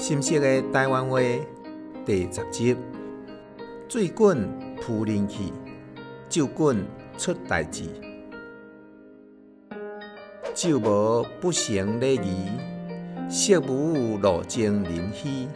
[0.00, 1.20] 新式的台湾话
[2.06, 2.74] 第十集：
[3.86, 4.48] 水滚
[4.80, 5.52] 浮人去，
[6.26, 6.82] 酒滚
[7.18, 7.84] 出代志。
[10.54, 12.48] 酒无不成礼仪，
[13.28, 15.46] 色无路净人稀，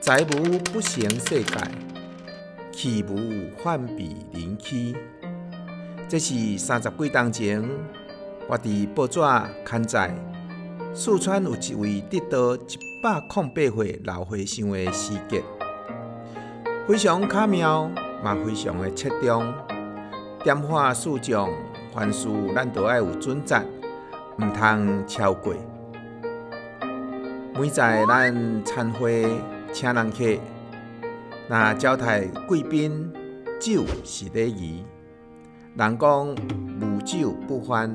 [0.00, 1.54] 财无不成世界，
[2.72, 4.96] 气无反被人欺。
[6.08, 7.62] 这是三十几年前，
[8.48, 9.20] 我伫报纸
[9.62, 10.10] 刊载，
[10.94, 15.42] 四川有一位得到一百零八岁老和尚的诗集，
[16.86, 17.90] 非常巧妙，
[18.22, 19.52] 嘛非常的切中。
[20.44, 21.52] 点化四众，
[21.92, 23.60] 凡事咱都爱有准则，
[24.38, 25.52] 毋通超过。
[27.58, 29.28] 每在咱餐会
[29.72, 30.38] 请人客，
[31.48, 33.12] 若招待贵宾，
[33.58, 34.84] 酒是礼仪。
[35.74, 36.28] 人讲
[36.80, 37.92] 无酒不欢，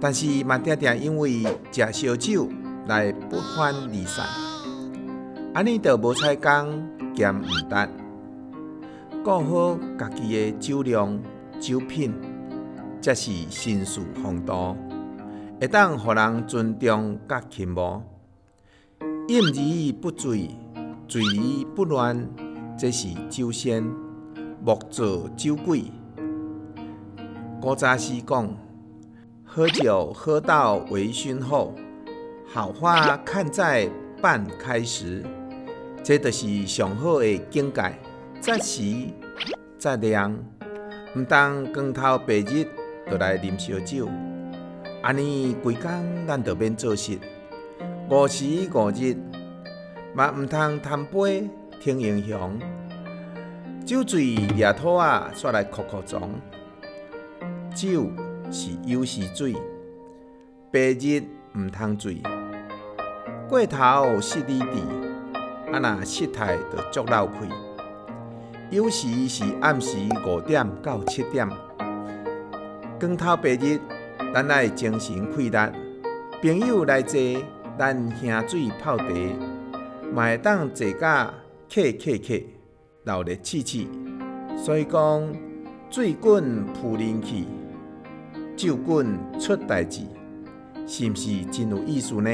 [0.00, 2.48] 但是嘛常常因为食烧酒。
[2.90, 4.26] 来不欢而散，
[5.54, 7.88] 安尼就无采工兼毋值。
[9.22, 11.16] 顾好家己的酒量、
[11.60, 12.12] 酒品，
[13.00, 14.76] 才是绅士风度，
[15.60, 18.02] 会当互人尊重甲钦慕。
[19.28, 19.62] 饮而
[20.00, 20.50] 不醉，
[21.06, 22.28] 醉而不乱，
[22.76, 23.88] 这是酒仙，
[24.64, 25.84] 莫做酒鬼。
[27.60, 28.52] 古早时讲，
[29.44, 31.72] 喝酒喝到微醺后。
[32.52, 33.88] 好花看在
[34.20, 35.24] 半开时，
[36.02, 37.94] 这就是上好的境界。
[38.40, 38.82] 再时
[39.78, 40.36] 再凉，
[41.14, 42.66] 毋当光头白日
[43.08, 44.08] 就来啉烧酒，
[45.00, 47.20] 安尼规工咱就免做事。
[48.10, 49.16] 五时五日
[50.12, 51.48] 嘛毋通贪杯
[51.80, 52.58] 听英雄，
[53.86, 56.28] 酒醉掠土仔煞来哭哭撞。
[57.72, 58.10] 酒
[58.50, 59.54] 是酉时醉，
[60.72, 61.22] 白日
[61.54, 62.20] 毋通醉。
[63.50, 65.34] 过头失理智，
[65.72, 66.56] 啊那失态
[66.92, 67.28] 就足流
[68.70, 68.78] 气。
[68.78, 71.48] 酉时是暗时五点到七点，
[73.00, 73.80] 光头白日，
[74.32, 75.58] 咱爱精神气力。
[76.40, 77.18] 朋友来坐，
[77.76, 79.04] 咱兄水泡茶，
[80.14, 81.34] 嘛会当坐甲
[81.68, 82.44] 客客客，
[83.02, 83.88] 闹热气气。
[84.56, 85.28] 所以讲，
[85.90, 87.48] 水滚浮人气，
[88.56, 90.02] 酒滚出代志，
[90.86, 92.30] 是毋是真有意思呢？